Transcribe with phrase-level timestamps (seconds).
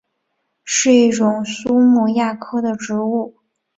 [0.63, 3.35] 是一种苏木亚科的植物。